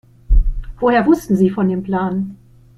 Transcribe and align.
Woher 0.79 1.05
wussten 1.05 1.35
Sie 1.35 1.51
von 1.51 1.69
dem 1.69 1.83
Plan? 1.83 2.35